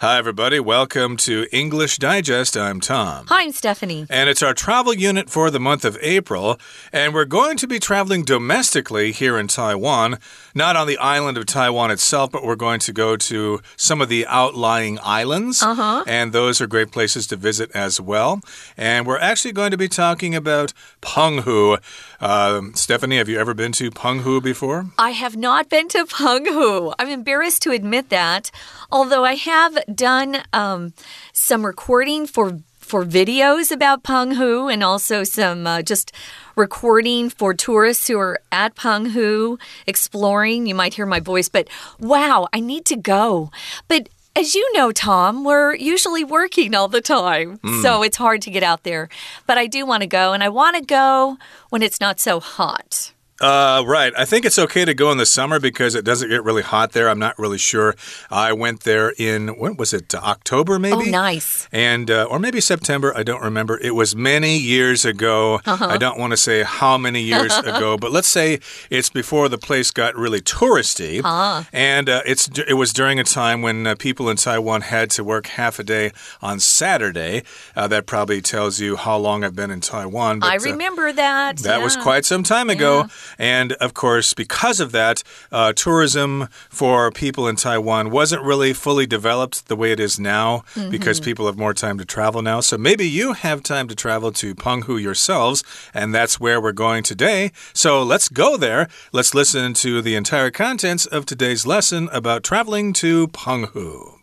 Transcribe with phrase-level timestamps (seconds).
[0.00, 0.60] Hi, everybody.
[0.60, 2.54] Welcome to English Digest.
[2.54, 3.24] I'm Tom.
[3.28, 4.04] Hi, I'm Stephanie.
[4.10, 6.60] And it's our travel unit for the month of April.
[6.92, 10.18] And we're going to be traveling domestically here in Taiwan,
[10.54, 14.10] not on the island of Taiwan itself, but we're going to go to some of
[14.10, 15.62] the outlying islands.
[15.62, 16.04] Uh huh.
[16.06, 18.42] And those are great places to visit as well.
[18.76, 21.78] And we're actually going to be talking about Penghu.
[22.20, 24.90] Uh, Stephanie, have you ever been to Penghu before?
[24.98, 26.92] I have not been to Penghu.
[26.98, 28.50] I'm embarrassed to admit that,
[28.92, 30.92] although I have done um,
[31.32, 36.12] some recording for for videos about Penghu and also some uh, just
[36.54, 39.58] recording for tourists who are at Penghu
[39.88, 40.66] exploring.
[40.66, 41.68] You might hear my voice, but
[41.98, 43.50] wow, I need to go.
[43.88, 47.58] But as you know, Tom, we're usually working all the time.
[47.64, 47.82] Hmm.
[47.82, 49.08] So it's hard to get out there.
[49.46, 51.38] But I do want to go, and I want to go
[51.70, 53.12] when it's not so hot.
[53.40, 54.12] Uh, right.
[54.16, 56.92] I think it's okay to go in the summer because it doesn't get really hot
[56.92, 57.08] there.
[57.08, 57.94] I'm not really sure.
[58.30, 60.14] I went there in when was it?
[60.14, 61.08] October, maybe.
[61.08, 61.68] Oh, nice.
[61.70, 63.12] And uh, or maybe September.
[63.16, 63.78] I don't remember.
[63.78, 65.60] It was many years ago.
[65.66, 65.86] Uh-huh.
[65.86, 69.58] I don't want to say how many years ago, but let's say it's before the
[69.58, 71.20] place got really touristy.
[71.22, 71.68] Ah.
[71.72, 75.24] And uh, it's it was during a time when uh, people in Taiwan had to
[75.24, 77.42] work half a day on Saturday.
[77.74, 80.40] Uh, that probably tells you how long I've been in Taiwan.
[80.40, 81.58] But, I uh, remember that.
[81.58, 83.08] that was quite some time ago.
[83.38, 89.06] And of course, because of that, uh, tourism for people in Taiwan wasn't really fully
[89.06, 92.60] developed the way it is now because people have more time to travel now.
[92.60, 95.62] So maybe you have time to travel to Penghu yourselves,
[95.94, 97.52] and that's where we're going today.
[97.72, 98.88] So let's go there.
[99.12, 104.16] Let's listen to the entire contents of today's lesson about traveling to Penghu.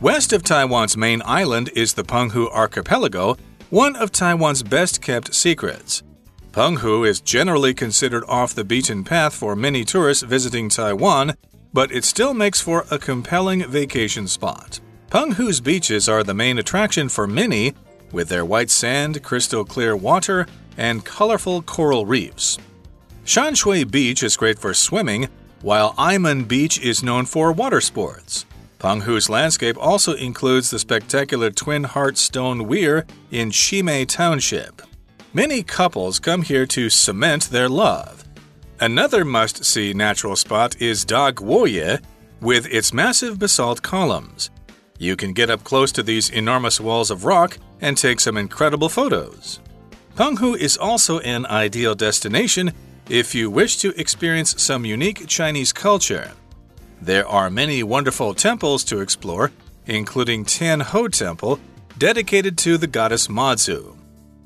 [0.00, 3.36] West of Taiwan's main island is the Penghu Archipelago,
[3.70, 6.02] one of Taiwan's best kept secrets.
[6.50, 11.36] Penghu is generally considered off the beaten path for many tourists visiting Taiwan,
[11.72, 14.80] but it still makes for a compelling vacation spot.
[15.08, 17.72] Penghu's beaches are the main attraction for many,
[18.10, 22.58] with their white sand, crystal clear water, and colorful coral reefs.
[23.24, 25.28] Shanshui Beach is great for swimming,
[25.62, 28.46] while Aimen Beach is known for water sports.
[28.80, 34.80] Penghu's landscape also includes the spectacular Twin Heart Stone Weir in Chimei Township.
[35.34, 38.24] Many couples come here to cement their love.
[38.80, 42.02] Another must see natural spot is Daguoye,
[42.40, 44.48] with its massive basalt columns.
[44.98, 48.88] You can get up close to these enormous walls of rock and take some incredible
[48.88, 49.60] photos.
[50.16, 52.72] Penghu is also an ideal destination
[53.10, 56.32] if you wish to experience some unique Chinese culture.
[57.02, 59.52] There are many wonderful temples to explore,
[59.86, 61.58] including Tianhou Temple,
[61.96, 63.96] dedicated to the goddess Mazu.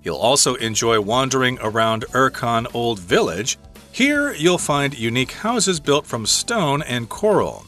[0.04, 3.58] You'll also enjoy wandering around Erkan Old Village.
[3.90, 7.66] Here, you'll find unique houses built from stone and coral.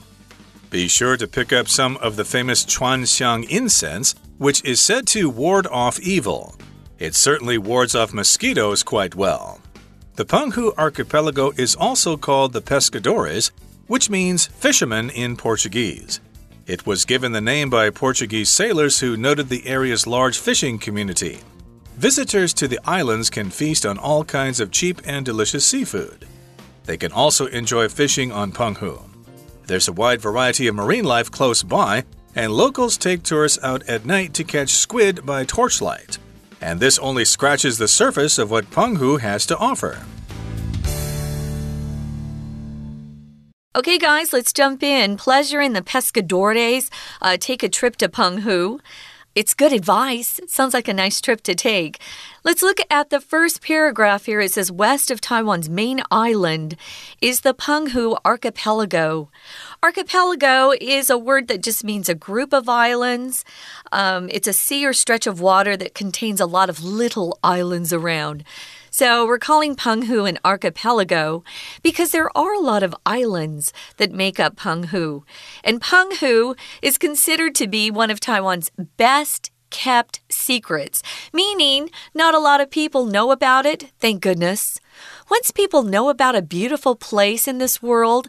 [0.70, 5.30] Be sure to pick up some of the famous Chuanxiang incense, which is said to
[5.30, 6.54] ward off evil.
[6.98, 9.60] It certainly wards off mosquitoes quite well.
[10.14, 13.50] The Penghu archipelago is also called the Pescadores,
[13.86, 16.20] which means fishermen in Portuguese.
[16.66, 21.40] It was given the name by Portuguese sailors who noted the area's large fishing community.
[21.96, 26.26] Visitors to the islands can feast on all kinds of cheap and delicious seafood.
[26.84, 29.02] They can also enjoy fishing on Penghu.
[29.66, 32.04] There's a wide variety of marine life close by,
[32.34, 36.18] and locals take tourists out at night to catch squid by torchlight.
[36.60, 40.04] And this only scratches the surface of what Penghu has to offer.
[43.76, 45.18] Okay, guys, let's jump in.
[45.18, 46.88] Pleasure in the Pescadores.
[47.20, 48.80] Uh, take a trip to Penghu.
[49.34, 50.38] It's good advice.
[50.38, 52.00] It sounds like a nice trip to take.
[52.42, 54.40] Let's look at the first paragraph here.
[54.40, 56.76] It says West of Taiwan's main island
[57.20, 59.30] is the Penghu Archipelago.
[59.82, 63.44] Archipelago is a word that just means a group of islands.
[63.92, 67.92] Um, it's a sea or stretch of water that contains a lot of little islands
[67.92, 68.42] around.
[68.98, 71.44] So we're calling Penghu an archipelago
[71.82, 75.22] because there are a lot of islands that make up Penghu.
[75.62, 81.02] And Penghu is considered to be one of Taiwan's best kept secrets,
[81.32, 84.80] meaning not a lot of people know about it, thank goodness.
[85.30, 88.28] Once people know about a beautiful place in this world,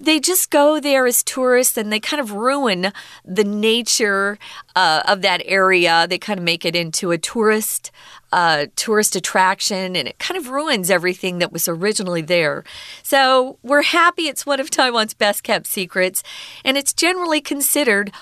[0.00, 2.92] they just go there as tourists and they kind of ruin
[3.24, 4.38] the nature
[4.76, 6.06] uh, of that area.
[6.08, 7.90] They kind of make it into a tourist
[8.30, 12.62] uh, tourist attraction and it kind of ruins everything that was originally there.
[13.02, 16.22] So we're happy it's one of Taiwan's best kept secrets
[16.64, 18.12] and it's generally considered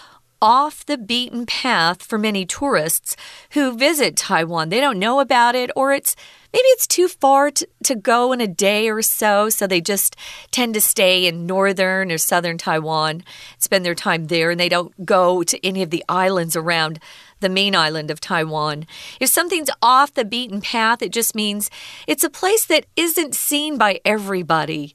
[0.47, 3.17] off the beaten path for many tourists
[3.51, 4.69] who visit Taiwan.
[4.69, 6.15] They don't know about it or it's
[6.53, 10.15] maybe it's too far to, to go in a day or so, so they just
[10.53, 13.25] tend to stay in northern or southern Taiwan,
[13.59, 17.01] spend their time there, and they don't go to any of the islands around
[17.41, 18.87] the main island of Taiwan.
[19.21, 21.71] If something's off the beaten path, it just means
[22.07, 24.95] it's a place that isn't seen by everybody.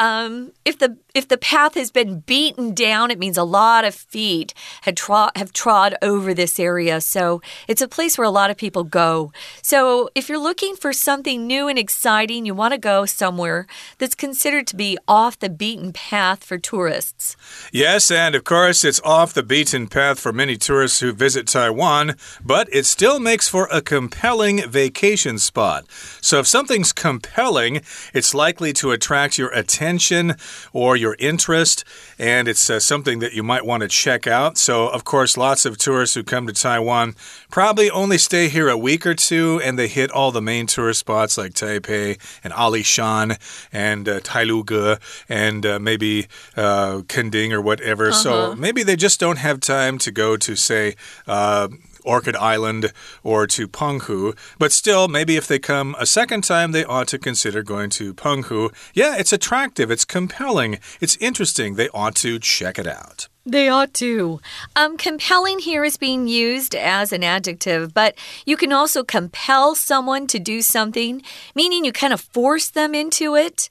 [0.00, 3.94] Um, if the if the path has been beaten down, it means a lot of
[3.94, 7.02] feet had trod have trod over this area.
[7.02, 9.30] So it's a place where a lot of people go.
[9.60, 13.66] So if you're looking for something new and exciting, you want to go somewhere
[13.98, 17.36] that's considered to be off the beaten path for tourists.
[17.70, 22.16] Yes, and of course, it's off the beaten path for many tourists who visit Taiwan,
[22.42, 25.84] but it still makes for a compelling vacation spot.
[26.22, 27.82] So if something's compelling,
[28.14, 29.89] it's likely to attract your attention
[30.72, 31.84] or your interest,
[32.18, 34.58] and it's uh, something that you might want to check out.
[34.58, 37.14] So, of course, lots of tourists who come to Taiwan
[37.50, 41.00] probably only stay here a week or two, and they hit all the main tourist
[41.00, 43.38] spots like Taipei and Alishan
[43.72, 44.98] and uh, Tailuge
[45.28, 46.26] and uh, maybe
[46.56, 48.10] uh, Kending or whatever.
[48.10, 48.22] -huh.
[48.22, 48.56] So uh-huh.
[48.56, 50.94] maybe they just don't have time to go to, say,
[51.26, 51.68] uh,
[52.04, 52.92] Orchid Island
[53.22, 54.36] or to Penghu.
[54.58, 58.14] But still, maybe if they come a second time, they ought to consider going to
[58.14, 58.72] Penghu.
[58.94, 61.74] Yeah, it's attractive, it's compelling, it's interesting.
[61.74, 63.28] They ought to check it out.
[63.50, 64.40] They ought to.
[64.76, 68.14] Um, compelling here is being used as an adjective, but
[68.46, 71.20] you can also compel someone to do something,
[71.56, 73.68] meaning you kind of force them into it.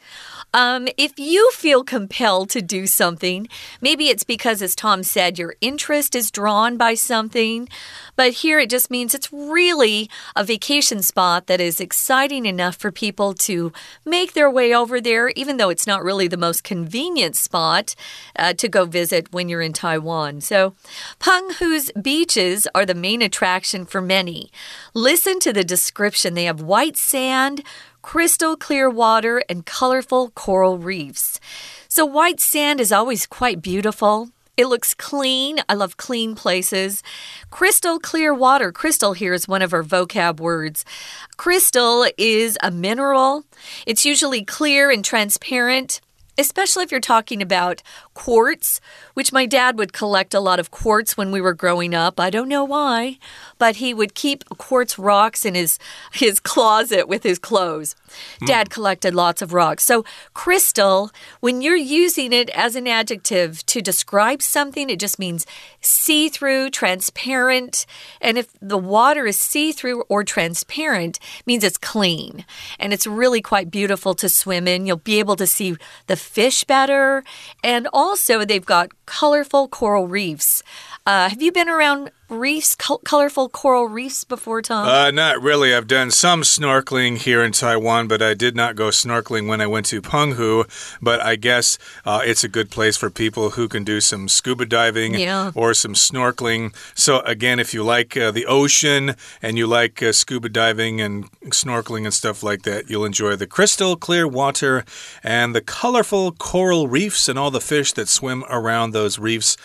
[0.54, 3.48] Um, if you feel compelled to do something,
[3.80, 7.70] maybe it's because, as Tom said, your interest is drawn by something.
[8.16, 12.92] But here it just means it's really a vacation spot that is exciting enough for
[12.92, 13.72] people to
[14.04, 17.96] make their way over there, even though it's not really the most convenient spot
[18.36, 20.42] uh, to go visit when you're in Taiwan.
[20.42, 20.74] So,
[21.19, 24.51] Penghu's beaches are the main attraction for many.
[24.94, 26.33] Listen to the description.
[26.33, 27.63] They have white sand,
[28.01, 31.39] crystal clear water, and colorful coral reefs.
[31.88, 34.30] So, white sand is always quite beautiful.
[34.60, 35.60] It looks clean.
[35.69, 37.01] I love clean places.
[37.50, 38.74] Crystal clear water.
[38.74, 40.83] Crystal here is one of our vocab words.
[41.38, 43.45] Crystal is a mineral.
[43.88, 46.01] It's usually clear and transparent
[46.39, 47.83] especially if you're talking about
[48.13, 48.80] quartz,
[49.13, 52.19] which my dad would collect a lot of quartz when we were growing up.
[52.19, 53.18] I don't know why,
[53.57, 55.77] but he would keep quartz rocks in his
[56.13, 57.95] his closet with his clothes.
[58.41, 58.47] Mm.
[58.47, 59.83] Dad collected lots of rocks.
[59.83, 60.03] So,
[60.33, 65.45] crystal, when you're using it as an adjective to describe something, it just means
[65.81, 67.85] see through, transparent.
[68.21, 72.45] And if the water is see through or transparent, means it's clean.
[72.80, 74.85] And it's really quite beautiful to swim in.
[74.85, 75.75] You'll be able to see
[76.07, 77.24] the fish better.
[77.64, 80.64] And also, they've got colorful coral reefs.
[81.06, 84.88] Uh, have you been around reefs, col colorful coral reefs before, Tom?
[84.88, 85.74] Uh, not really.
[85.74, 89.68] I've done some snorkeling here in Taiwan, but I did not go snorkeling when I
[89.68, 90.66] went to Penghu.
[91.02, 94.66] But I guess uh, it's a good place for people who can do some scuba
[94.66, 95.52] diving yeah.
[95.56, 96.74] or some snorkeling.
[96.96, 101.30] So, again, if you like uh, the ocean and you like uh, scuba diving and
[101.50, 104.86] snorkeling and stuff like that, you'll enjoy the crystal clear water
[105.24, 109.58] and the colorful coral reefs and all the fish that swim around those reefs.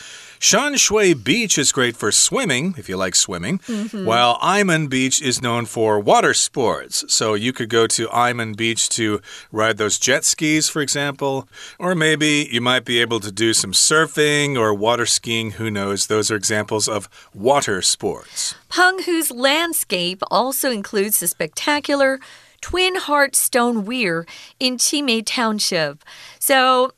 [0.45, 4.05] Shanshui Beach is great for swimming, if you like swimming, mm -hmm.
[4.05, 7.05] while Aimen Beach is known for water sports.
[7.09, 9.21] So you could go to Aimen Beach to
[9.51, 11.49] ride those jet skis, for example,
[11.79, 15.53] or maybe you might be able to do some surfing or water skiing.
[15.53, 16.07] Who knows?
[16.07, 18.55] Those are examples of water sports.
[18.69, 22.21] Penghu's landscape also includes the spectacular
[22.61, 24.25] Twin Heart Stone Weir
[24.59, 26.03] in Chimei Township.
[26.39, 26.93] So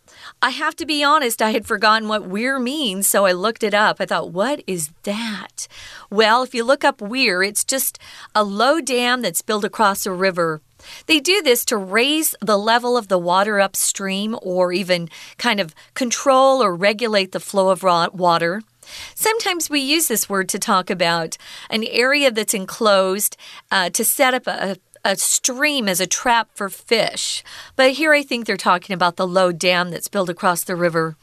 [0.47, 3.75] I have to be honest, I had forgotten what weir means, so I looked it
[3.75, 3.97] up.
[3.99, 5.67] I thought, what is that?
[6.09, 7.99] Well, if you look up weir, it's just
[8.33, 10.61] a low dam that's built across a river.
[11.07, 15.75] They do this to raise the level of the water upstream or even kind of
[15.95, 18.63] control or regulate the flow of water.
[19.17, 21.37] Sometimes we use this word to talk about
[21.71, 23.37] an area that's enclosed
[23.73, 24.77] uh, to set up a,
[25.07, 27.45] a stream as a trap for fish.
[27.77, 31.17] But here I think they're talking about the low dam that's built across the river.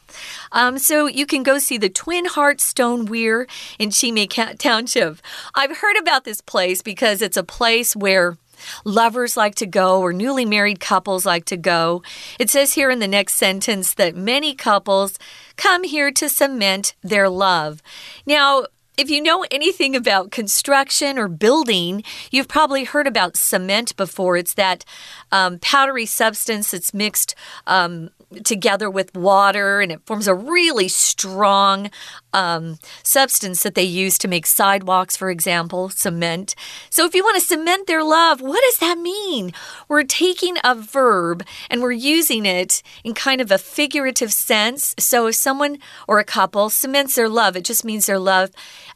[0.53, 3.45] Um, so you can go see the Twin Heart Stone Weir
[3.77, 5.17] in Chimei Township.
[5.53, 8.37] I've heard about this place because it's a place where
[8.85, 12.01] lovers like to go or newly married couples like to go.
[12.39, 15.19] It says here in the next sentence that many couples
[15.57, 17.81] come here to cement their love.
[18.25, 18.65] Now,
[18.97, 24.37] if you know anything about construction or building, you've probably heard about cement before.
[24.37, 24.85] It's that
[25.31, 27.35] um, powdery substance that's mixed
[27.65, 28.09] um,
[28.43, 31.89] together with water and it forms a really strong
[32.33, 36.55] um, substance that they use to make sidewalks, for example, cement.
[36.89, 39.53] So, if you want to cement their love, what does that mean?
[39.87, 44.95] We're taking a verb and we're using it in kind of a figurative sense.
[44.97, 48.49] So, if someone or a couple cements their love, it just means their love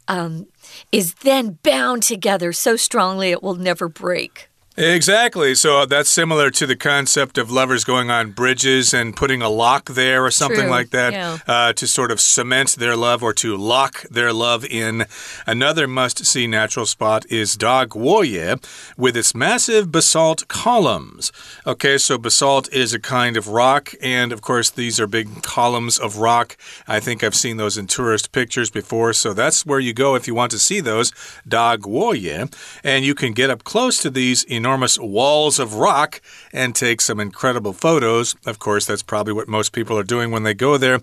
[0.07, 0.47] um,
[0.91, 4.46] is then bound together so strongly it will never break.
[4.79, 5.55] Exactly.
[5.55, 9.89] So that's similar to the concept of lovers going on bridges and putting a lock
[9.89, 10.69] there or something True.
[10.69, 11.37] like that yeah.
[11.47, 15.05] uh, to sort of cement their love or to lock their love in.
[15.47, 18.63] Another must see natural spot is Daguoye
[18.95, 21.31] with its massive basalt columns.
[21.65, 25.97] Okay, so basalt is a kind of rock, and of course, these are big columns
[25.97, 26.55] of rock.
[26.87, 30.27] I think I've seen those in tourist pictures before, so that's where you go if
[30.27, 31.09] you want to see those.
[31.49, 32.53] Daguoye.
[32.83, 36.21] And you can get up close to these enormous enormous walls of rock
[36.51, 38.35] and take some incredible photos.
[38.45, 40.99] Of course, that's probably what most people are doing when they go there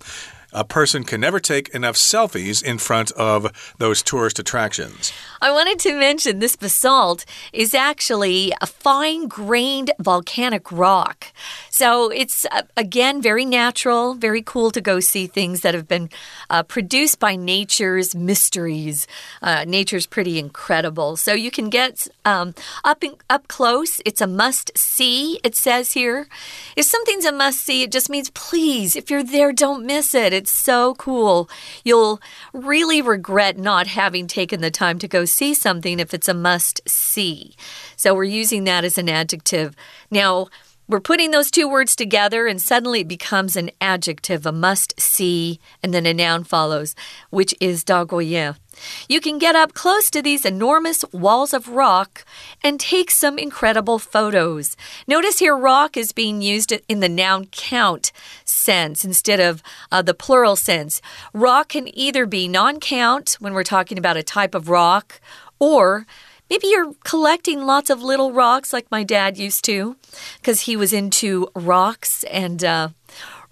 [0.55, 5.13] a person can never take enough selfies in front of those tourist attractions.
[5.43, 11.27] I wanted to mention this basalt is actually a fine grained volcanic rock.
[11.71, 16.09] So it's, uh, again, very natural, very cool to go see things that have been
[16.49, 19.07] uh, produced by nature's mysteries.
[19.43, 21.17] Uh, nature's pretty incredible.
[21.17, 24.01] So you can get um, up, in, up close.
[24.07, 26.29] It's a must see, it says here.
[26.77, 30.33] If something's a must see, it just means please, if you're there, don't miss it.
[30.33, 31.49] It's so cool.
[31.85, 32.21] You'll
[32.53, 36.81] really regret not having taken the time to go see something if it's a must
[36.89, 37.55] see.
[37.97, 39.75] So we're using that as an adjective.
[40.11, 40.49] Now,
[40.87, 45.59] we're putting those two words together, and suddenly it becomes an adjective, a must see,
[45.83, 46.95] and then a noun follows,
[47.31, 48.55] which is Daguoye.
[49.09, 52.25] You can get up close to these enormous walls of rock
[52.63, 54.77] and take some incredible photos.
[55.07, 58.13] Notice here, rock is being used in the noun count
[58.45, 59.63] sense instead of
[59.93, 61.01] uh, the plural sense.
[61.33, 65.21] Rock can either be non count when we're talking about a type of rock,
[65.59, 66.07] or
[66.51, 69.97] Maybe you're collecting lots of little rocks like my dad used to,
[70.37, 72.89] because he was into rocks and uh,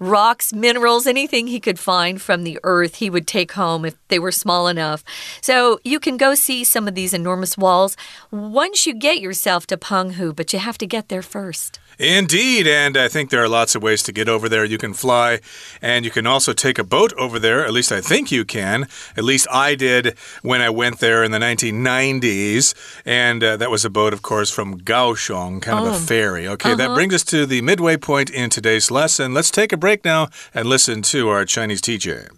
[0.02, 4.18] rocks, minerals, anything he could find from the earth, he would take home if they
[4.18, 5.04] were small enough.
[5.40, 7.96] So you can go see some of these enormous walls
[8.30, 11.78] once you get yourself to Penghu, but you have to get there first.
[12.02, 14.64] Indeed, and I think there are lots of ways to get over there.
[14.64, 15.38] You can fly,
[15.80, 17.64] and you can also take a boat over there.
[17.64, 18.88] At least I think you can.
[19.16, 22.74] At least I did when I went there in the 1990s.
[23.06, 25.86] And uh, that was a boat, of course, from Kaohsiung, kind oh.
[25.86, 26.00] of a oh.
[26.00, 26.48] ferry.
[26.48, 26.78] Okay, uh -huh.
[26.78, 26.96] that uh-huh.
[26.96, 29.32] brings us to the midway point in today's lesson.
[29.32, 32.30] Let's take a break now and listen to our Chinese teacher.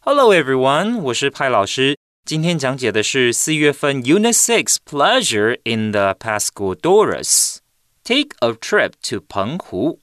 [0.00, 1.00] Hello, everyone.
[1.04, 1.96] 我是派老师。
[2.26, 7.57] 今天讲解的是四月份 Unit Six Pleasure in the Pescadores。
[8.08, 10.00] Take a trip to 澎湖。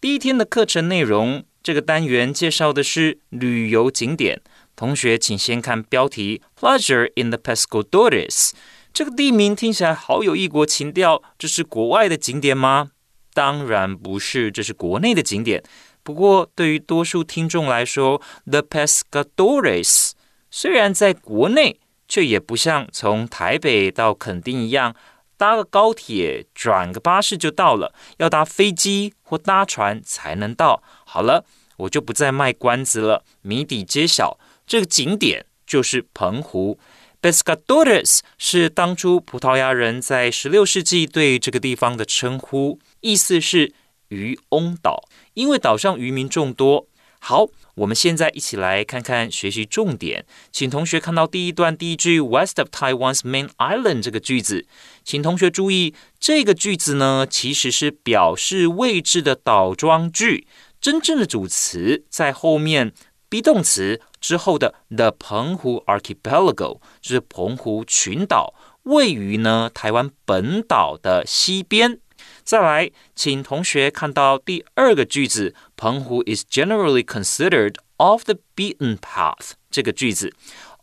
[0.00, 4.42] 第一天的课程内容，这个单元介绍的是旅游景点。
[4.74, 8.50] 同学，请先看标题：Pleasure in the Pescadores。
[8.92, 12.90] 这个地名听起来好有异国情调，这是国外的景点吗？
[13.32, 15.62] 当然不是，这是国内的景点。
[16.02, 18.20] 不过，对于多数听众来说
[18.50, 20.10] ，The Pescadores
[20.50, 24.96] 虽然在国内，却也不像从台北到垦丁一样。
[25.36, 27.94] 搭个高铁，转个巴士就到了。
[28.18, 30.82] 要搭飞机或搭船才能到。
[31.04, 31.44] 好了，
[31.78, 34.38] 我就不再卖关子了，谜底揭晓。
[34.66, 36.78] 这个景点就是澎湖。
[37.20, 43.72] b e s c a d o r e s 是当初葡萄牙人在十六世纪对这个地方的称呼，意思是
[44.08, 46.86] 渔翁岛，因为岛上渔民众多。
[47.26, 50.26] 好，我们现在一起来看看学习重点。
[50.52, 54.66] 请同学看到第一段第一句 “West of Taiwan's main island” 这个句子，
[55.04, 60.46] 请同学注意，这个句子呢其实是表示位置的倒装句，
[60.82, 62.92] 真正的主词在后面
[63.30, 68.52] ，be 动词之后的 “the 澎湖 archipelago” 就是澎湖群岛，
[68.82, 72.00] 位于呢台湾本岛的西边。
[72.44, 80.34] 再来，请同学看到第二个句子，澎湖 is generally considered off the beaten path 这个句子。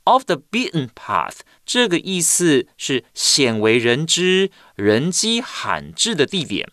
[0.04, 6.68] Off the beaten path，这个意思是鲜为人知、人迹罕至的地点。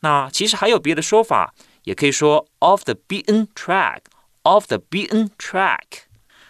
[0.00, 5.78] 那其实还有别的说法，也可以说 off the beaten track，off the beaten track。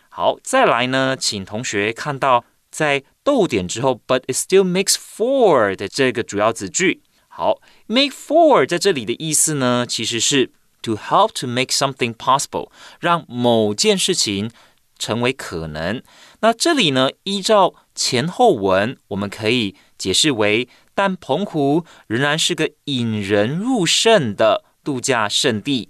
[0.08, 7.02] 好，再来呢，请同学看到在逗点之后，but it still makes for 的这个主要子句。
[7.34, 12.70] 好，make for 在这里的意思呢，其实是 to help to make something possible，
[13.00, 14.50] 让某件事情
[14.98, 16.02] 成为可能。
[16.40, 25.88] 那这里呢，依照前后文，我们可以解释为：但澎湖仍然是个引人入胜的度假胜地。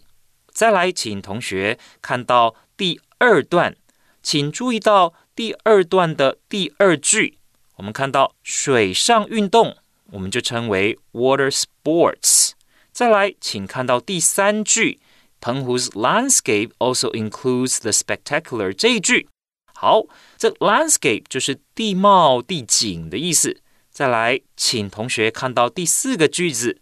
[0.48, 3.74] 再来，请同学看到第二段，
[4.22, 7.38] 请注意到第二段的第二句，
[7.78, 9.76] 我们看到水上运动，
[10.11, 12.51] 我们就称为 water sports。
[12.91, 14.99] 再来，请看到第三句，
[15.39, 19.29] 澎湖 's landscape also includes the spectacular 这一句。
[19.73, 20.03] 好，
[20.37, 23.61] 这 landscape 就是地貌、地景的意思。
[23.91, 26.81] 再来，请同学看到第四个句子：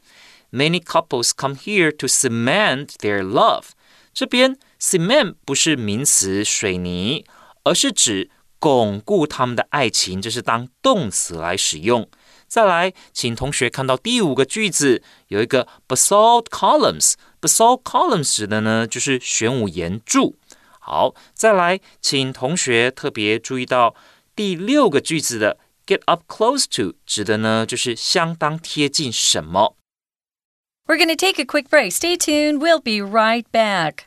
[0.52, 3.66] Many couples come here to cement their love。
[4.14, 7.26] 这边 cement 不是名词水泥，
[7.64, 12.10] 而是指巩固他们的爱情，这是当动词来使用。
[12.50, 20.38] 再来，请同学看到第五个句子，有一个 basalt columns。basalt columns 指的呢就是玄武岩柱。
[20.80, 23.96] 好，再来，请同学特别注意到
[24.36, 29.76] 第六个句子的 "get up close to" 指的呢，就是相当贴近什么。
[30.88, 31.92] We're going to take a quick break.
[31.92, 32.60] Stay tuned.
[32.60, 34.06] We'll be right back.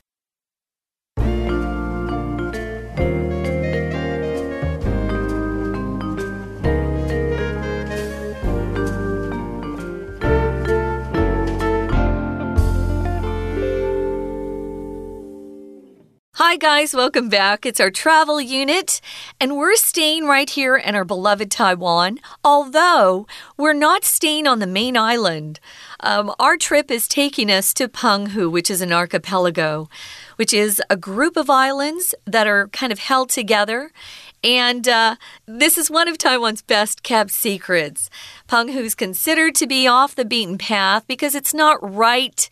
[16.37, 17.63] Hi, guys, welcome back.
[17.63, 19.01] It's our travel unit,
[19.39, 24.65] and we're staying right here in our beloved Taiwan, although we're not staying on the
[24.65, 25.59] main island.
[25.99, 29.89] Um, our trip is taking us to Penghu, which is an archipelago,
[30.37, 33.91] which is a group of islands that are kind of held together.
[34.43, 38.09] And uh, this is one of Taiwan's best kept secrets.
[38.49, 42.49] Penghu is considered to be off the beaten path because it's not right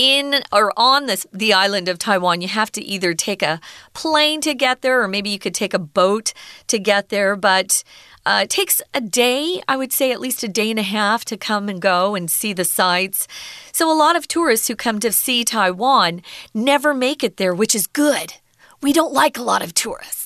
[0.00, 3.60] in or on this the island of Taiwan, you have to either take a
[3.92, 6.32] plane to get there, or maybe you could take a boat
[6.68, 7.36] to get there.
[7.36, 7.84] But
[8.24, 11.24] uh, it takes a day, I would say at least a day and a half
[11.26, 13.28] to come and go and see the sights.
[13.72, 16.22] So a lot of tourists who come to see Taiwan
[16.54, 18.34] never make it there, which is good.
[18.82, 20.19] We don't like a lot of tourists.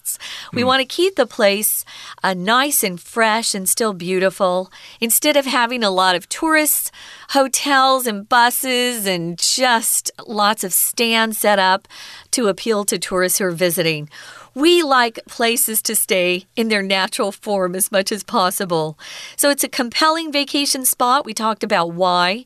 [0.53, 0.67] We mm.
[0.67, 1.85] want to keep the place
[2.23, 4.71] uh, nice and fresh and still beautiful
[5.01, 6.91] instead of having a lot of tourists,
[7.31, 11.89] hotels, and buses and just lots of stands set up
[12.33, 14.09] to appeal to tourists who are visiting.
[14.55, 18.97] We like places to stay in their natural form as much as possible.
[19.37, 21.27] So it's a compelling vacation spot.
[21.27, 22.45] We talked about why.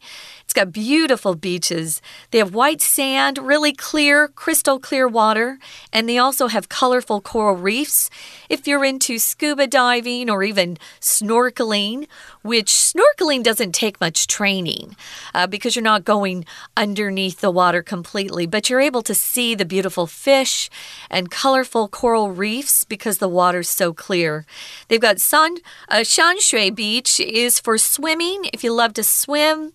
[0.49, 2.01] It's got beautiful beaches.
[2.31, 5.59] They have white sand, really clear, crystal clear water,
[5.93, 8.09] and they also have colorful coral reefs.
[8.49, 12.07] If you're into scuba diving or even snorkeling,
[12.49, 14.97] which snorkeling doesn't take much training
[15.35, 16.47] uh, because you're not going
[16.79, 20.71] underneath the water completely, but you're able to see the beautiful fish
[21.11, 24.47] and colorful coral reefs because the water's so clear.
[24.89, 25.57] They've got San,
[25.91, 29.75] uh, Shanshui Beach is for swimming if you love to swim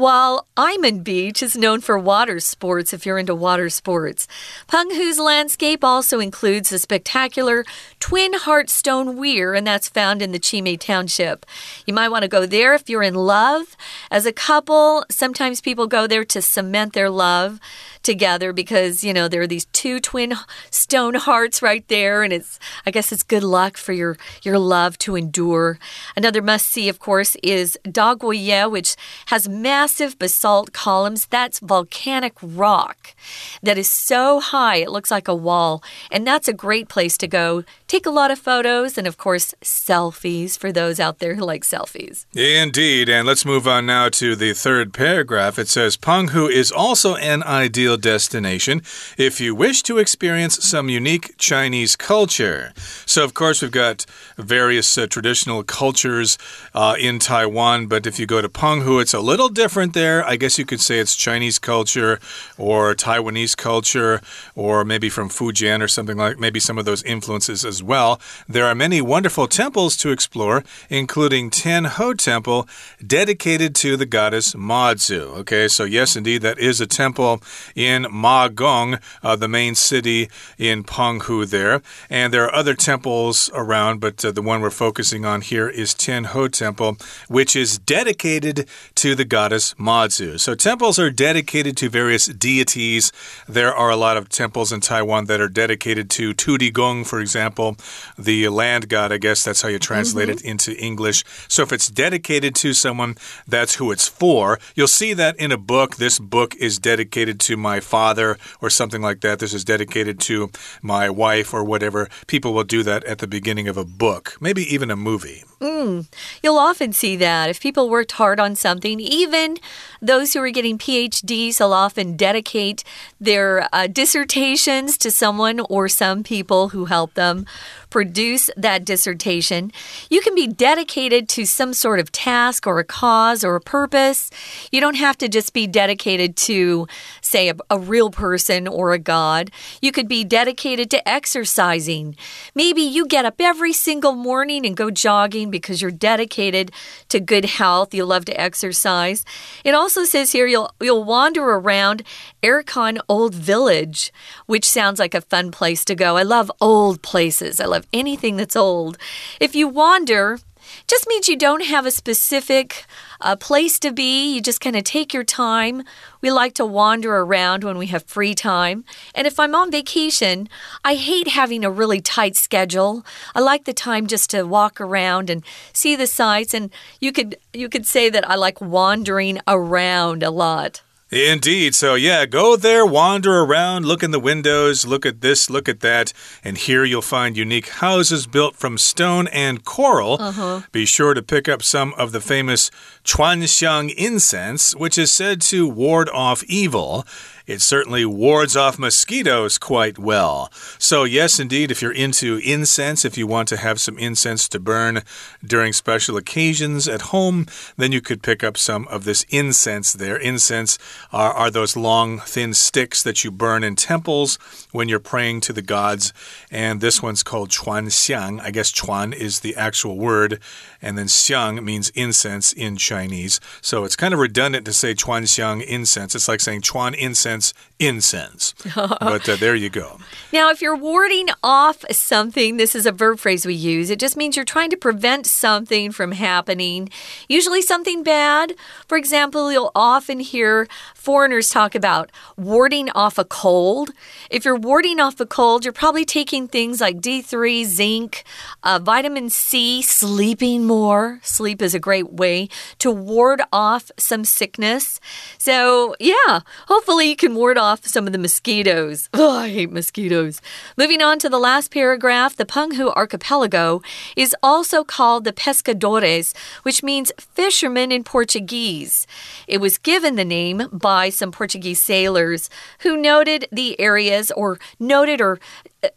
[0.00, 4.26] while Aimen Beach is known for water sports if you're into water sports.
[4.66, 7.66] Penghu's landscape also includes the spectacular
[7.98, 11.44] Twin Heart Stone Weir, and that's found in the Chimei Township.
[11.86, 13.76] You might want to go there if you're in love.
[14.10, 17.60] As a couple, sometimes people go there to cement their love
[18.02, 20.34] together because, you know, there are these two twin
[20.70, 22.22] stone hearts right there.
[22.22, 25.78] And it's, I guess it's good luck for your, your love to endure.
[26.16, 31.26] Another must see, of course, is Daguoye, which has massive basalt columns.
[31.26, 33.14] That's volcanic rock
[33.62, 35.82] that is so high, it looks like a wall.
[36.10, 37.64] And that's a great place to go.
[37.86, 41.64] Take a lot of photos and, of course, selfies for those out there who like
[41.64, 42.26] selfies selfies.
[42.34, 43.08] Indeed.
[43.08, 45.58] And let's move on now to the third paragraph.
[45.58, 48.82] It says Penghu is also an ideal destination
[49.16, 52.72] if you wish to experience some unique Chinese culture.
[53.06, 56.38] So, of course, we've got various uh, traditional cultures
[56.74, 60.24] uh, in Taiwan, but if you go to Penghu, it's a little different there.
[60.24, 62.20] I guess you could say it's Chinese culture
[62.58, 64.20] or Taiwanese culture
[64.54, 68.20] or maybe from Fujian or something like maybe some of those influences as well.
[68.48, 72.68] There are many wonderful temples to explore, including 10 Tanho Temple
[73.06, 75.20] dedicated to the goddess Mazu.
[75.38, 77.40] Okay, so yes, indeed, that is a temple
[77.76, 80.28] in Magong, uh, the main city
[80.58, 81.80] in Penghu there.
[82.08, 85.94] And there are other temples around, but uh, the one we're focusing on here is
[85.94, 86.96] Tianhou Temple,
[87.28, 90.40] which is dedicated to the goddess Mazu.
[90.40, 93.12] So temples are dedicated to various deities.
[93.48, 97.76] There are a lot of temples in Taiwan that are dedicated to Tudigong, for example,
[98.18, 99.12] the land god.
[99.12, 100.44] I guess that's how you translate mm -hmm.
[100.44, 101.24] it into English.
[101.48, 104.58] So if it's dedicated to someone, that's who it's for.
[104.74, 105.96] You'll see that in a book.
[105.96, 109.38] This book is dedicated to my father or something like that.
[109.38, 110.50] This is dedicated to
[110.82, 112.08] my wife or whatever.
[112.26, 115.44] People will do that at the beginning of a book, maybe even a movie.
[115.60, 116.06] Mm,
[116.42, 117.50] you'll often see that.
[117.50, 119.58] If people worked hard on something, even
[120.00, 122.82] those who are getting PhDs will often dedicate
[123.20, 127.44] their uh, dissertations to someone or some people who help them
[127.90, 129.72] produce that dissertation.
[130.08, 134.30] You can be dedicated to some sort of task or a cause or a purpose.
[134.70, 136.86] You don't have to just be dedicated to,
[137.20, 139.50] say, a, a real person or a god.
[139.82, 142.16] You could be dedicated to exercising.
[142.54, 146.72] Maybe you get up every single morning and go jogging because you're dedicated
[147.08, 147.92] to good health.
[147.92, 149.24] You love to exercise.
[149.64, 152.02] It also says here you'll you'll wander around
[152.42, 154.12] Erkan Old Village,
[154.46, 156.16] which sounds like a fun place to go.
[156.16, 157.60] I love old places.
[157.60, 158.96] I love anything that's old.
[159.40, 160.38] If you wander,
[160.86, 162.86] just means you don't have a specific
[163.20, 164.34] uh, place to be.
[164.34, 165.82] You just kind of take your time.
[166.20, 168.84] We like to wander around when we have free time.
[169.14, 170.48] And if I'm on vacation,
[170.84, 173.04] I hate having a really tight schedule.
[173.34, 176.54] I like the time just to walk around and see the sights.
[176.54, 180.82] And you could you could say that I like wandering around a lot.
[181.10, 181.74] Indeed.
[181.74, 185.80] So, yeah, go there, wander around, look in the windows, look at this, look at
[185.80, 186.12] that.
[186.44, 190.18] And here you'll find unique houses built from stone and coral.
[190.20, 190.62] Uh -huh.
[190.70, 192.70] Be sure to pick up some of the famous
[193.04, 197.04] Chuanxiang incense, which is said to ward off evil.
[197.50, 200.52] It certainly wards off mosquitoes quite well.
[200.78, 204.60] So, yes, indeed, if you're into incense, if you want to have some incense to
[204.60, 205.02] burn
[205.44, 210.16] during special occasions at home, then you could pick up some of this incense there.
[210.16, 210.78] Incense
[211.12, 214.36] are, are those long, thin sticks that you burn in temples
[214.70, 216.12] when you're praying to the gods.
[216.52, 218.40] And this one's called Chuan Xiang.
[218.40, 220.38] I guess Chuan is the actual word,
[220.80, 223.40] and then Xiang means incense in Chinese.
[223.60, 226.14] So it's kind of redundant to say Chuan Xiang incense.
[226.14, 228.54] It's like saying Chuan incense incense, incense.
[228.74, 229.98] but uh, there you go.
[230.32, 233.90] Now, if you're warding off something, this is a verb phrase we use.
[233.90, 236.90] It just means you're trying to prevent something from happening,
[237.28, 238.54] usually something bad.
[238.86, 243.90] For example, you'll often hear foreigners talk about warding off a cold.
[244.30, 248.24] If you're warding off a cold, you're probably taking things like D3, zinc,
[248.62, 251.20] uh, vitamin C, sleeping more.
[251.22, 252.48] Sleep is a great way
[252.78, 255.00] to ward off some sickness.
[255.38, 259.08] So, yeah, hopefully you can ward off some of the mosquitoes.
[259.20, 260.40] Oh, I hate mosquitoes.
[260.78, 263.82] Moving on to the last paragraph, the Penghu archipelago
[264.16, 269.06] is also called the Pescadores, which means fishermen in Portuguese.
[269.46, 272.48] It was given the name by some Portuguese sailors
[272.80, 275.38] who noted the areas or noted or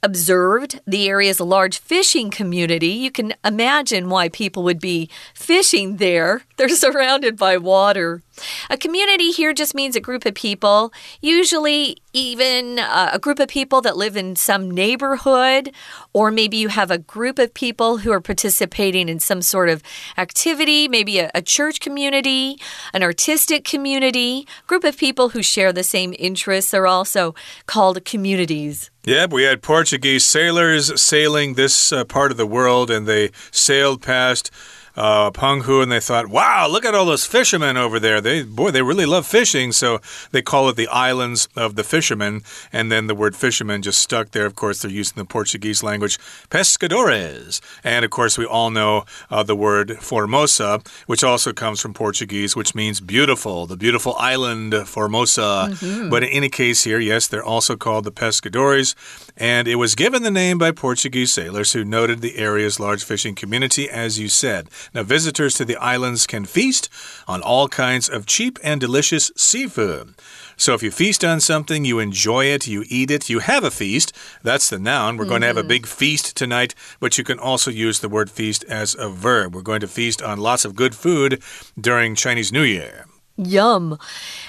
[0.02, 2.88] observed the area's a large fishing community.
[2.88, 6.44] You can imagine why people would be fishing there.
[6.58, 8.22] They're surrounded by water.
[8.70, 13.48] A community here just means a group of people, usually even uh, a group of
[13.48, 15.72] people that live in some neighborhood,
[16.14, 19.82] or maybe you have a group of people who are participating in some sort of
[20.18, 22.60] activity, maybe a, a church community,
[22.94, 27.34] an artistic community, group of people who share the same interests are also
[27.66, 28.92] called communities.
[29.06, 34.02] Yep, we had Portuguese sailors sailing this uh, part of the world, and they sailed
[34.02, 34.50] past
[34.96, 38.22] uh, Penghu, and they thought, wow, look at all those fishermen over there.
[38.22, 39.72] They, boy, they really love fishing.
[39.72, 40.00] So
[40.32, 42.44] they call it the islands of the fishermen.
[42.72, 44.46] And then the word fishermen just stuck there.
[44.46, 47.62] Of course, they're using the Portuguese language, pescadores.
[47.84, 52.56] And of course, we all know uh, the word Formosa, which also comes from Portuguese,
[52.56, 55.70] which means beautiful, the beautiful island Formosa.
[55.70, 56.10] Mm -hmm.
[56.10, 58.96] But in any case, here, yes, they're also called the pescadores.
[59.38, 63.36] And it was given the name by Portuguese sailors who noted the area's large fishing
[63.36, 64.68] community, as you said.
[64.94, 66.90] Now, visitors to the islands can feast
[67.28, 70.16] on all kinds of cheap and delicious seafood.
[70.58, 73.72] So, if you feast on something, you enjoy it, you eat it, you have a
[73.72, 74.14] feast.
[74.44, 75.18] That's the noun.
[75.18, 75.30] We're mm -hmm.
[75.30, 75.68] going to have a mm-hmm.
[75.68, 79.54] big feast tonight, but you can also use the word feast as a verb.
[79.56, 81.42] We're going to feast on lots of good food
[81.76, 83.13] during Chinese New Year.
[83.36, 83.98] Yum.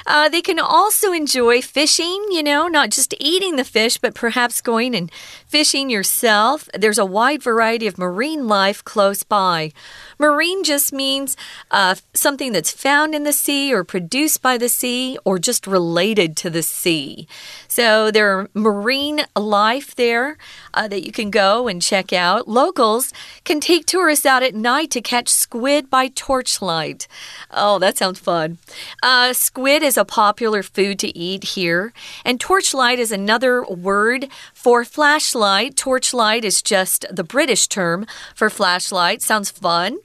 [0.07, 4.61] Uh, they can also enjoy fishing, you know, not just eating the fish, but perhaps
[4.61, 5.11] going and
[5.47, 6.68] fishing yourself.
[6.75, 9.73] There's a wide variety of marine life close by.
[10.18, 11.35] Marine just means
[11.70, 16.37] uh, something that's found in the sea or produced by the sea or just related
[16.37, 17.27] to the sea.
[17.74, 20.38] So there are marine life there
[20.74, 22.46] uh, that you can go and check out.
[22.46, 27.08] Locals can take tourists out at night to catch squid by torchlight.
[27.50, 28.58] Oh, that sounds fun.
[29.02, 31.92] Uh, squid is a popular food to eat here,
[32.24, 35.76] and torchlight is another word for flashlight.
[35.76, 38.06] Torchlight is just the British term
[38.37, 39.20] for flashlight.
[39.20, 39.98] Sounds fun.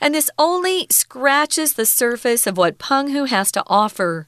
[0.00, 4.26] And this only scratches the surface of what Penghu has to offer.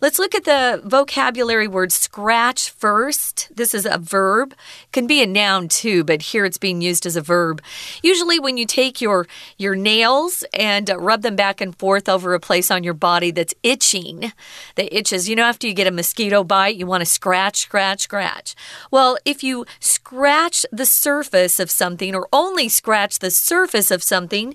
[0.00, 3.48] Let's look at the vocabulary word scratch first.
[3.54, 4.54] This is a verb.
[4.92, 7.60] can be a noun too, but here it's being used as a verb.
[8.02, 12.40] Usually when you take your your nails and rub them back and forth over a
[12.40, 14.32] place on your body that's itching,
[14.76, 15.28] that itches.
[15.28, 18.54] You know after you get a mosquito bite, you want to scratch, scratch, scratch.
[18.92, 24.54] Well, if you scratch the surface of something or only scratch the surface of something,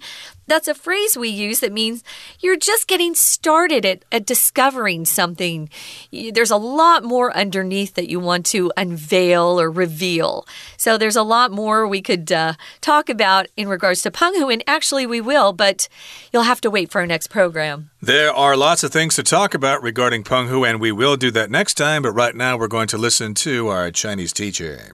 [0.53, 2.03] that's a phrase we use that means
[2.41, 5.69] you're just getting started at, at discovering something.
[6.11, 10.47] There's a lot more underneath that you want to unveil or reveal.
[10.77, 14.63] So there's a lot more we could uh, talk about in regards to Penghu, and
[14.67, 15.89] actually we will, but
[16.33, 17.91] you'll have to wait for our next program.
[18.01, 21.51] There are lots of things to talk about regarding Penghu, and we will do that
[21.51, 24.93] next time, but right now we're going to listen to our Chinese teacher.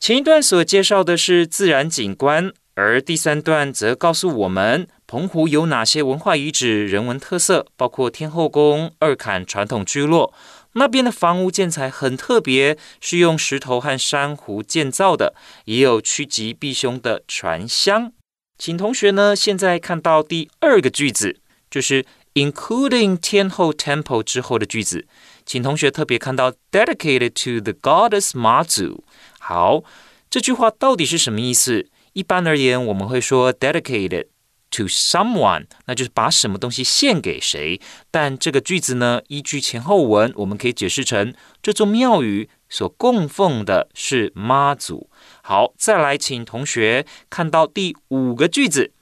[0.00, 10.33] 前一段所介绍的是自然景观， 而第三段则告诉我们，澎湖有哪些文化遗址、人文特色，包括天后宫、二坎传统聚落。
[10.73, 15.33] 那边的房屋建材很特别，是用石头和珊瑚建造的，
[15.63, 18.11] 也有趋吉避凶的传香。
[18.57, 21.39] 请同学呢，现在看到第二个句子，
[21.71, 25.07] 就是 including 天后 temple 之后的句子，
[25.45, 29.05] 请同学特别看到 dedicated to the goddess 妈祖。
[29.39, 29.81] 好，
[30.29, 31.87] 这句话到底是什么意思？
[32.14, 34.26] 一般而言，我们会说 dedicated
[34.70, 37.80] to someone，那就是把什么东西献给谁。
[38.10, 45.10] 但这个句子呢，依据前后文，我们可以解释成这座庙宇所供奉的是妈祖。
[45.42, 48.92] 好，再来，请同学看到第五个句子：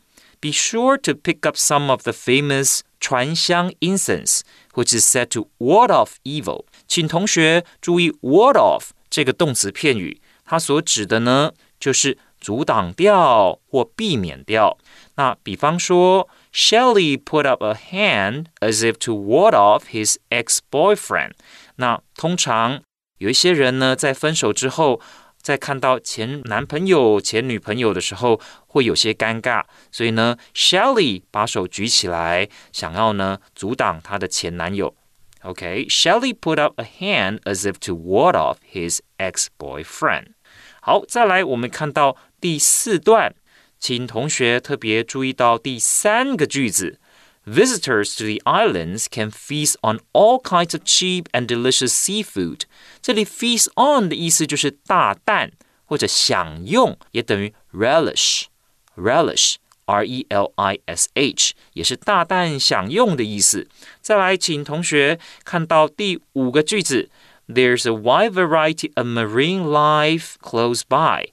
[0.40, 5.88] Be sure to pick up some of the famous 传香 incense，which is said to ward
[5.88, 6.64] off evil。
[6.86, 14.78] 请同学注意 ward off 这个动词片语，它所指的呢，就是 阻挡掉或避免掉。
[15.16, 21.32] 那比方说，Shelly put up a hand as if to ward off his ex-boyfriend。
[21.76, 22.82] 那通常
[23.18, 25.00] 有一些人呢，在分手之后，
[25.40, 29.64] 在看到前男朋友、前女朋友的时候，会有些尴尬。
[29.90, 34.94] 所以呢，Shelly 把手举起来，想要呢阻挡她的前男友。
[35.42, 40.34] OK，Shelly put up a hand as if to ward off his ex-boyfriend。
[40.82, 43.34] 好，再来，我们看到第四段，
[43.78, 46.98] 请同学特别注意到第三个句子：
[47.46, 52.62] Visitors to the islands can feast on all kinds of cheap and delicious seafood。
[53.00, 55.50] 这里 feast on 的意思就是大啖
[55.86, 63.66] 或者享用，也等于 relish，relish，r e l i s h，也是大啖享用的意思。
[64.02, 67.08] 再来，请同学看到第五个句子。
[67.48, 71.30] There's a wide variety of marine life close by.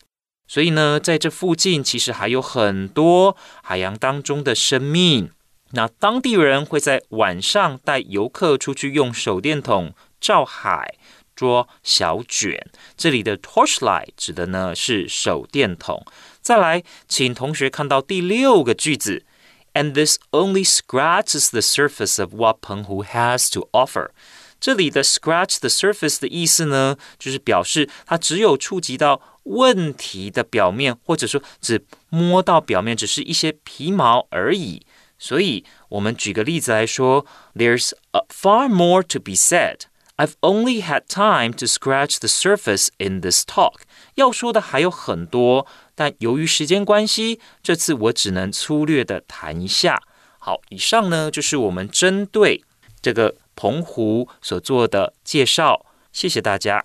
[0.47, 5.31] 所以呢，在这附近其实还有很多海洋当中的生命。
[5.71, 10.95] 那当地人会在晚上带游客出去用手电筒照海、
[11.35, 12.65] 捉小卷。
[12.95, 16.05] 这里的 torchlight 指的呢是手电筒。
[16.41, 19.25] 再来，请同学看到第六个句子，
[19.73, 24.11] And this only scratches the surface of what Penghu has to offer.
[24.59, 34.85] 这里的 scratch the surface 的意思呢，就是表示它只有触及到问题的表面，或者说只摸到表面，只是一些皮毛而已。
[35.19, 37.91] 所以，我们举个例子来说，There's
[38.29, 39.81] far more to be said.
[40.17, 43.81] I've only had time to scratch the surface in this talk.
[44.15, 50.01] 要说的还有很多，但由于时间关系，这次我只能粗略的谈一下。
[50.39, 52.63] 好，以上呢就是我们针对
[53.01, 53.35] 这个。
[53.60, 55.84] 澎湖所做的介绍。
[56.12, 56.82] 谢谢大家。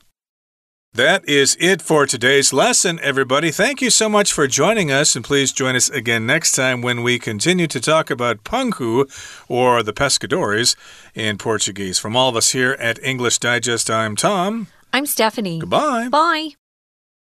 [0.94, 3.52] That is it for today's lesson, everybody.
[3.52, 7.02] Thank you so much for joining us, and please join us again next time when
[7.02, 9.06] we continue to talk about Penghu,
[9.50, 10.76] or the pescadores
[11.14, 12.00] in Portuguese.
[12.00, 14.68] From all of us here at English Digest, I'm Tom.
[14.94, 15.60] I'm Stephanie.
[15.60, 16.08] Goodbye.
[16.10, 16.56] Bye.